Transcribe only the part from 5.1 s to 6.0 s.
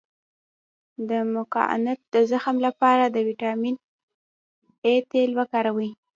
تېل وکاروئ